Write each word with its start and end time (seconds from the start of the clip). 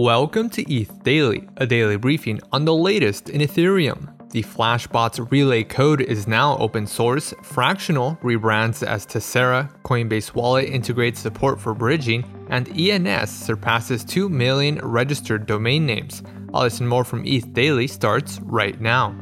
Welcome 0.00 0.48
to 0.50 0.62
ETH 0.72 1.02
Daily, 1.02 1.48
a 1.56 1.66
daily 1.66 1.96
briefing 1.96 2.38
on 2.52 2.64
the 2.64 2.72
latest 2.72 3.30
in 3.30 3.40
Ethereum. 3.40 4.14
The 4.30 4.44
Flashbots 4.44 5.28
relay 5.32 5.64
code 5.64 6.02
is 6.02 6.28
now 6.28 6.56
open 6.58 6.86
source, 6.86 7.34
Fractional 7.42 8.16
rebrands 8.22 8.86
as 8.86 9.04
Tessera, 9.04 9.68
Coinbase 9.82 10.36
Wallet 10.36 10.68
integrates 10.68 11.18
support 11.18 11.60
for 11.60 11.74
bridging, 11.74 12.24
and 12.48 12.68
ENS 12.78 13.28
surpasses 13.28 14.04
2 14.04 14.28
million 14.28 14.78
registered 14.84 15.46
domain 15.46 15.84
names. 15.84 16.22
All 16.54 16.62
this 16.62 16.78
and 16.78 16.88
more 16.88 17.02
from 17.02 17.26
ETH 17.26 17.52
Daily 17.52 17.88
starts 17.88 18.38
right 18.42 18.80
now. 18.80 19.16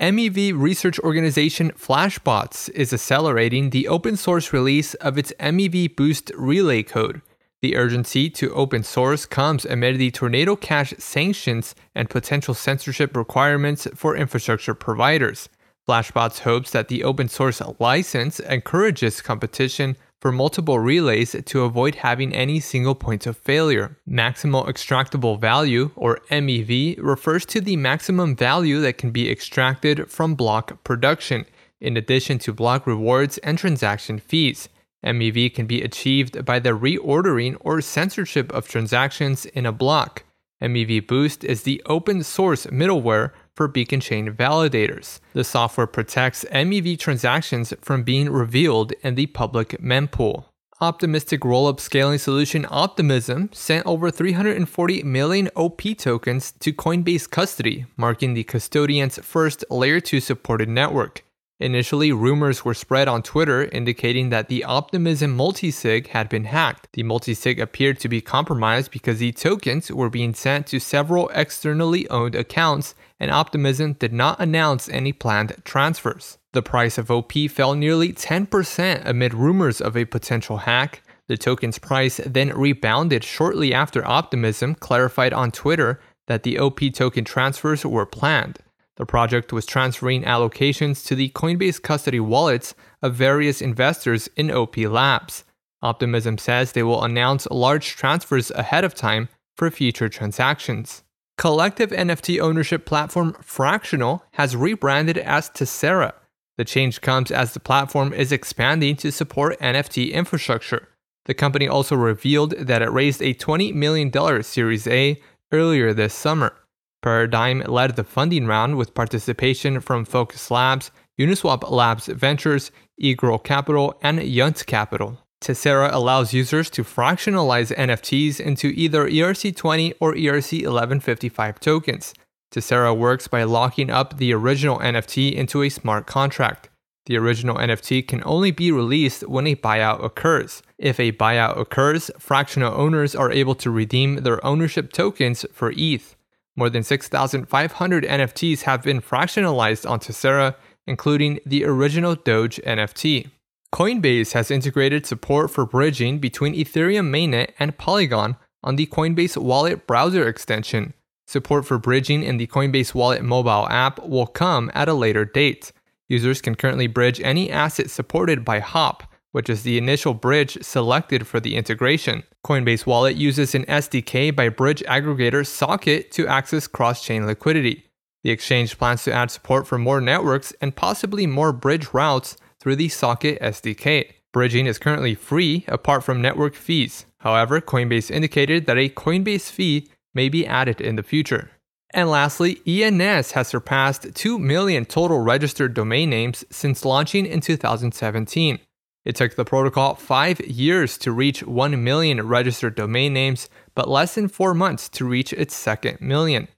MEV 0.00 0.56
research 0.56 1.00
organization 1.00 1.72
Flashbots 1.72 2.70
is 2.70 2.92
accelerating 2.92 3.70
the 3.70 3.88
open 3.88 4.16
source 4.16 4.52
release 4.52 4.94
of 4.94 5.18
its 5.18 5.32
MEV 5.40 5.96
Boost 5.96 6.30
relay 6.36 6.84
code. 6.84 7.20
The 7.62 7.74
urgency 7.74 8.30
to 8.30 8.54
open 8.54 8.84
source 8.84 9.26
comes 9.26 9.64
amid 9.64 9.98
the 9.98 10.12
Tornado 10.12 10.54
Cash 10.54 10.94
sanctions 10.98 11.74
and 11.96 12.08
potential 12.08 12.54
censorship 12.54 13.16
requirements 13.16 13.88
for 13.96 14.14
infrastructure 14.14 14.72
providers. 14.72 15.48
Flashbots 15.88 16.40
hopes 16.40 16.70
that 16.70 16.86
the 16.86 17.02
open 17.02 17.28
source 17.28 17.60
license 17.80 18.38
encourages 18.38 19.20
competition 19.20 19.96
for 20.20 20.32
multiple 20.32 20.78
relays 20.78 21.36
to 21.44 21.62
avoid 21.62 21.96
having 21.96 22.34
any 22.34 22.60
single 22.60 22.94
point 22.94 23.26
of 23.26 23.36
failure. 23.36 23.96
Maximal 24.08 24.68
extractable 24.68 25.40
value, 25.40 25.90
or 25.94 26.18
MEV, 26.30 26.96
refers 26.98 27.46
to 27.46 27.60
the 27.60 27.76
maximum 27.76 28.34
value 28.34 28.80
that 28.80 28.98
can 28.98 29.10
be 29.10 29.30
extracted 29.30 30.10
from 30.10 30.34
block 30.34 30.82
production, 30.82 31.46
in 31.80 31.96
addition 31.96 32.38
to 32.38 32.52
block 32.52 32.86
rewards 32.86 33.38
and 33.38 33.58
transaction 33.58 34.18
fees. 34.18 34.68
MEV 35.04 35.54
can 35.54 35.66
be 35.66 35.82
achieved 35.82 36.44
by 36.44 36.58
the 36.58 36.76
reordering 36.76 37.56
or 37.60 37.80
censorship 37.80 38.52
of 38.52 38.66
transactions 38.68 39.46
in 39.46 39.64
a 39.64 39.72
block. 39.72 40.24
MEV 40.60 41.06
Boost 41.06 41.44
is 41.44 41.62
the 41.62 41.80
open 41.86 42.24
source 42.24 42.66
middleware 42.66 43.30
for 43.58 43.66
Beacon 43.66 43.98
Chain 43.98 44.32
validators. 44.32 45.18
The 45.32 45.42
software 45.42 45.88
protects 45.88 46.44
MEV 46.44 46.96
transactions 46.96 47.74
from 47.82 48.04
being 48.04 48.30
revealed 48.30 48.92
in 49.02 49.16
the 49.16 49.26
public 49.26 49.70
mempool. 49.82 50.44
Optimistic 50.80 51.40
rollup 51.40 51.80
scaling 51.80 52.18
solution 52.18 52.64
Optimism 52.70 53.50
sent 53.52 53.84
over 53.84 54.12
340 54.12 55.02
million 55.02 55.50
OP 55.56 55.82
tokens 55.98 56.52
to 56.60 56.72
Coinbase 56.72 57.28
custody, 57.28 57.86
marking 57.96 58.34
the 58.34 58.44
custodian's 58.44 59.18
first 59.18 59.64
layer 59.70 59.98
2 59.98 60.20
supported 60.20 60.68
network. 60.68 61.24
Initially, 61.60 62.12
rumors 62.12 62.64
were 62.64 62.74
spread 62.74 63.08
on 63.08 63.22
Twitter 63.22 63.64
indicating 63.64 64.30
that 64.30 64.48
the 64.48 64.62
Optimism 64.62 65.36
multisig 65.36 66.08
had 66.08 66.28
been 66.28 66.44
hacked. 66.44 66.88
The 66.92 67.02
multisig 67.02 67.60
appeared 67.60 67.98
to 68.00 68.08
be 68.08 68.20
compromised 68.20 68.92
because 68.92 69.18
the 69.18 69.32
tokens 69.32 69.90
were 69.90 70.08
being 70.08 70.34
sent 70.34 70.68
to 70.68 70.78
several 70.78 71.28
externally 71.34 72.08
owned 72.10 72.36
accounts 72.36 72.94
and 73.18 73.32
Optimism 73.32 73.94
did 73.94 74.12
not 74.12 74.38
announce 74.38 74.88
any 74.88 75.12
planned 75.12 75.56
transfers. 75.64 76.38
The 76.52 76.62
price 76.62 76.96
of 76.96 77.10
OP 77.10 77.32
fell 77.50 77.74
nearly 77.74 78.12
10% 78.12 79.04
amid 79.04 79.34
rumors 79.34 79.80
of 79.80 79.96
a 79.96 80.04
potential 80.04 80.58
hack. 80.58 81.02
The 81.26 81.36
token's 81.36 81.78
price 81.78 82.20
then 82.24 82.56
rebounded 82.56 83.24
shortly 83.24 83.74
after 83.74 84.06
Optimism 84.06 84.76
clarified 84.76 85.32
on 85.32 85.50
Twitter 85.50 86.00
that 86.28 86.44
the 86.44 86.58
OP 86.58 86.78
token 86.94 87.24
transfers 87.24 87.84
were 87.84 88.06
planned. 88.06 88.60
The 88.98 89.06
project 89.06 89.52
was 89.52 89.64
transferring 89.64 90.24
allocations 90.24 91.06
to 91.06 91.14
the 91.14 91.30
Coinbase 91.30 91.80
custody 91.80 92.18
wallets 92.18 92.74
of 93.00 93.14
various 93.14 93.62
investors 93.62 94.28
in 94.36 94.50
OP 94.50 94.76
Labs. 94.76 95.44
Optimism 95.80 96.36
says 96.36 96.72
they 96.72 96.82
will 96.82 97.04
announce 97.04 97.46
large 97.48 97.94
transfers 97.94 98.50
ahead 98.50 98.82
of 98.82 98.94
time 98.94 99.28
for 99.56 99.70
future 99.70 100.08
transactions. 100.08 101.04
Collective 101.36 101.90
NFT 101.90 102.40
ownership 102.40 102.84
platform 102.84 103.36
Fractional 103.40 104.24
has 104.32 104.56
rebranded 104.56 105.16
as 105.16 105.48
Tessera. 105.48 106.14
The 106.56 106.64
change 106.64 107.00
comes 107.00 107.30
as 107.30 107.54
the 107.54 107.60
platform 107.60 108.12
is 108.12 108.32
expanding 108.32 108.96
to 108.96 109.12
support 109.12 109.60
NFT 109.60 110.12
infrastructure. 110.12 110.88
The 111.26 111.34
company 111.34 111.68
also 111.68 111.94
revealed 111.94 112.50
that 112.58 112.82
it 112.82 112.90
raised 112.90 113.22
a 113.22 113.34
$20 113.34 113.72
million 113.72 114.42
Series 114.42 114.88
A 114.88 115.22
earlier 115.52 115.94
this 115.94 116.14
summer. 116.14 116.56
Paradigm 117.02 117.60
led 117.60 117.96
the 117.96 118.04
funding 118.04 118.46
round 118.46 118.76
with 118.76 118.94
participation 118.94 119.80
from 119.80 120.04
Focus 120.04 120.50
Labs, 120.50 120.90
Uniswap 121.18 121.70
Labs 121.70 122.06
Ventures, 122.06 122.70
eGirl 123.00 123.42
Capital, 123.42 123.98
and 124.02 124.18
Yunt 124.18 124.66
Capital. 124.66 125.18
Tessera 125.40 125.92
allows 125.92 126.34
users 126.34 126.68
to 126.70 126.82
fractionalize 126.82 127.74
NFTs 127.76 128.40
into 128.40 128.68
either 128.68 129.08
ERC20 129.08 129.94
or 130.00 130.14
ERC1155 130.14 131.58
tokens. 131.60 132.14
Tessera 132.50 132.96
works 132.96 133.28
by 133.28 133.44
locking 133.44 133.90
up 133.90 134.16
the 134.16 134.32
original 134.32 134.78
NFT 134.78 135.34
into 135.34 135.62
a 135.62 135.68
smart 135.68 136.06
contract. 136.06 136.68
The 137.06 137.16
original 137.16 137.56
NFT 137.56 138.06
can 138.06 138.22
only 138.26 138.50
be 138.50 138.72
released 138.72 139.26
when 139.28 139.46
a 139.46 139.56
buyout 139.56 140.04
occurs. 140.04 140.62
If 140.76 140.98
a 140.98 141.12
buyout 141.12 141.58
occurs, 141.58 142.10
fractional 142.18 142.74
owners 142.74 143.14
are 143.14 143.32
able 143.32 143.54
to 143.56 143.70
redeem 143.70 144.16
their 144.16 144.44
ownership 144.44 144.92
tokens 144.92 145.46
for 145.52 145.72
ETH. 145.76 146.16
More 146.58 146.68
than 146.68 146.82
6,500 146.82 148.02
NFTs 148.02 148.62
have 148.62 148.82
been 148.82 149.00
fractionalized 149.00 149.88
on 149.88 150.00
Tessera, 150.00 150.56
including 150.88 151.38
the 151.46 151.64
original 151.64 152.16
Doge 152.16 152.60
NFT. 152.66 153.30
Coinbase 153.72 154.32
has 154.32 154.50
integrated 154.50 155.06
support 155.06 155.52
for 155.52 155.64
bridging 155.64 156.18
between 156.18 156.56
Ethereum 156.56 157.10
mainnet 157.10 157.50
and 157.60 157.78
Polygon 157.78 158.34
on 158.64 158.74
the 158.74 158.86
Coinbase 158.86 159.36
Wallet 159.36 159.86
browser 159.86 160.26
extension. 160.26 160.94
Support 161.28 161.64
for 161.64 161.78
bridging 161.78 162.24
in 162.24 162.38
the 162.38 162.48
Coinbase 162.48 162.92
Wallet 162.92 163.22
mobile 163.22 163.68
app 163.68 164.04
will 164.04 164.26
come 164.26 164.68
at 164.74 164.88
a 164.88 164.94
later 164.94 165.24
date. 165.24 165.70
Users 166.08 166.40
can 166.40 166.56
currently 166.56 166.88
bridge 166.88 167.20
any 167.20 167.52
asset 167.52 167.88
supported 167.88 168.44
by 168.44 168.58
HOP, 168.58 169.04
which 169.38 169.48
is 169.48 169.62
the 169.62 169.78
initial 169.78 170.14
bridge 170.14 170.58
selected 170.62 171.24
for 171.24 171.38
the 171.38 171.54
integration. 171.54 172.24
Coinbase 172.44 172.86
Wallet 172.86 173.14
uses 173.14 173.54
an 173.54 173.64
SDK 173.66 174.34
by 174.34 174.48
bridge 174.48 174.82
aggregator 174.88 175.46
Socket 175.46 176.10
to 176.10 176.26
access 176.26 176.66
cross 176.66 177.04
chain 177.04 177.24
liquidity. 177.24 177.84
The 178.24 178.32
exchange 178.32 178.76
plans 178.76 179.04
to 179.04 179.12
add 179.12 179.30
support 179.30 179.68
for 179.68 179.78
more 179.78 180.00
networks 180.00 180.52
and 180.60 180.74
possibly 180.74 181.24
more 181.24 181.52
bridge 181.52 181.94
routes 181.94 182.36
through 182.58 182.74
the 182.74 182.88
Socket 182.88 183.40
SDK. 183.40 184.10
Bridging 184.32 184.66
is 184.66 184.76
currently 184.76 185.14
free 185.14 185.64
apart 185.68 186.02
from 186.02 186.20
network 186.20 186.56
fees. 186.56 187.06
However, 187.18 187.60
Coinbase 187.60 188.10
indicated 188.10 188.66
that 188.66 188.76
a 188.76 188.88
Coinbase 188.88 189.52
fee 189.52 189.88
may 190.16 190.28
be 190.28 190.48
added 190.48 190.80
in 190.80 190.96
the 190.96 191.04
future. 191.04 191.52
And 191.94 192.10
lastly, 192.10 192.60
ENS 192.66 193.30
has 193.30 193.46
surpassed 193.46 194.16
2 194.16 194.40
million 194.40 194.84
total 194.84 195.20
registered 195.20 195.74
domain 195.74 196.10
names 196.10 196.44
since 196.50 196.84
launching 196.84 197.24
in 197.24 197.40
2017. 197.40 198.58
It 199.04 199.16
took 199.16 199.36
the 199.36 199.44
protocol 199.44 199.94
five 199.94 200.40
years 200.40 200.98
to 200.98 201.12
reach 201.12 201.42
1 201.42 201.82
million 201.82 202.26
registered 202.26 202.74
domain 202.74 203.12
names, 203.12 203.48
but 203.74 203.88
less 203.88 204.14
than 204.14 204.28
four 204.28 204.54
months 204.54 204.88
to 204.90 205.04
reach 205.04 205.32
its 205.32 205.54
second 205.54 206.00
million. 206.00 206.48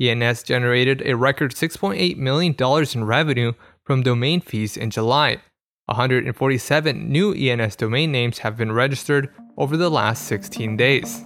ENS 0.00 0.42
generated 0.44 1.02
a 1.04 1.16
record 1.16 1.54
$6.8 1.54 2.16
million 2.16 2.54
in 2.94 3.04
revenue 3.04 3.52
from 3.84 4.02
domain 4.02 4.40
fees 4.40 4.76
in 4.76 4.90
July. 4.90 5.38
147 5.86 7.10
new 7.10 7.32
ENS 7.32 7.74
domain 7.74 8.12
names 8.12 8.38
have 8.38 8.56
been 8.56 8.72
registered 8.72 9.30
over 9.56 9.76
the 9.76 9.90
last 9.90 10.24
16 10.24 10.76
days. 10.76 11.24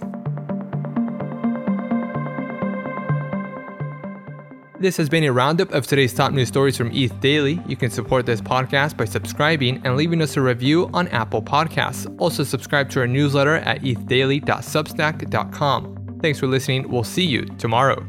This 4.83 4.97
has 4.97 5.07
been 5.07 5.23
a 5.23 5.31
roundup 5.31 5.71
of 5.71 5.87
today's 5.87 6.13
top 6.13 6.33
news 6.33 6.49
stories 6.49 6.75
from 6.75 6.91
ETH 6.91 7.17
Daily. 7.21 7.61
You 7.67 7.77
can 7.77 7.89
support 7.89 8.25
this 8.25 8.41
podcast 8.41 8.97
by 8.97 9.05
subscribing 9.05 9.81
and 9.85 9.95
leaving 9.95 10.21
us 10.21 10.35
a 10.35 10.41
review 10.41 10.89
on 10.93 11.07
Apple 11.07 11.41
Podcasts. 11.41 12.13
Also, 12.19 12.43
subscribe 12.43 12.89
to 12.89 12.99
our 12.99 13.07
newsletter 13.07 13.55
at 13.55 13.81
ethdaily.substack.com. 13.81 16.19
Thanks 16.21 16.37
for 16.37 16.47
listening. 16.47 16.89
We'll 16.89 17.05
see 17.05 17.23
you 17.23 17.45
tomorrow. 17.45 18.05